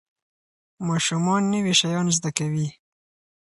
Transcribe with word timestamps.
ماشومان 0.87 1.41
نوي 1.53 1.73
شیان 1.81 2.07
زده 2.17 2.29
کوي. 2.37 2.67